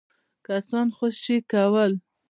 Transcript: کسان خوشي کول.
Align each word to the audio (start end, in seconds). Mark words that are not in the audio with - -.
کسان 0.45 0.87
خوشي 0.97 1.37
کول. 1.51 1.91